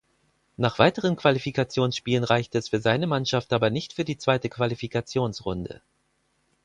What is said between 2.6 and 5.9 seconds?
für seine Mannschaft aber nicht für die zweite Qualifikationsrunde.